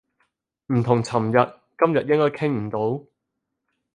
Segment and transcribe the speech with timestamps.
[0.73, 3.05] 唔同尋日，今日應該傾唔到